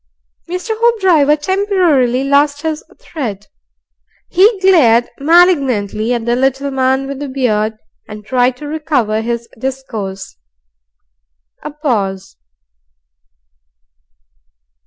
[0.49, 0.71] Mr.
[0.75, 3.45] Hoopdriver temporarily lost his thread.
[4.29, 7.77] He glared malignantly at the little man with the beard,
[8.07, 10.37] and tried to recover his discourse.
[11.61, 12.35] A pause.